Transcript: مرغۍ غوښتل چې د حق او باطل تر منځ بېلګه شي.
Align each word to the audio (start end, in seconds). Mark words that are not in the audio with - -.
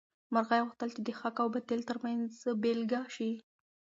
مرغۍ 0.33 0.59
غوښتل 0.65 0.89
چې 0.95 1.01
د 1.03 1.09
حق 1.19 1.35
او 1.43 1.47
باطل 1.55 1.79
تر 1.89 1.97
منځ 2.03 2.31
بېلګه 2.61 3.01
شي. 3.15 3.31